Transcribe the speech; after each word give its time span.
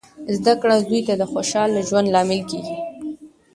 زده 0.37 0.53
کړه 0.61 0.75
زوی 0.87 1.01
ته 1.07 1.13
د 1.17 1.21
خوشخاله 1.31 1.81
ژوند 1.87 2.07
لامل 2.13 2.41
کیږي. 2.49 2.77